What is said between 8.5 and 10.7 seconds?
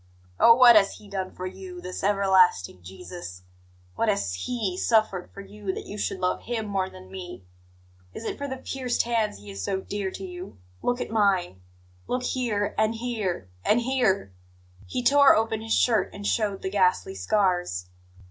pierced hands He is so dear to you?